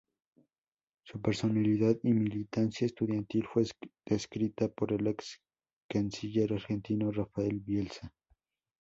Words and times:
Su 1.05 1.21
personalidad 1.21 1.95
y 2.01 2.13
militancia 2.13 2.87
estudiantil 2.87 3.45
fue 3.45 3.65
descrita 4.03 4.67
por 4.67 4.93
el 4.93 5.05
ex 5.05 5.39
canciller 5.87 6.53
argentino, 6.53 7.11
Rafael 7.11 7.59
Bielsa. 7.59 8.11